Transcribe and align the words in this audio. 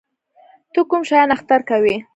ته 0.73 0.79
کوم 0.89 1.01
شیان 1.09 1.29
اختر 1.35 1.61
کوې؟ 1.69 1.95